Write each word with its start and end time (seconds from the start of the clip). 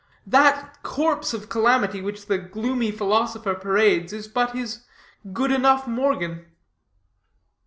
That 0.25 0.81
corpse 0.81 1.31
of 1.31 1.47
calamity 1.47 2.01
which 2.01 2.25
the 2.25 2.39
gloomy 2.39 2.89
philosopher 2.91 3.53
parades, 3.53 4.11
is 4.11 4.27
but 4.27 4.53
his 4.55 4.83
Good 5.31 5.51
Enough 5.51 5.85
Morgan." 5.87 6.47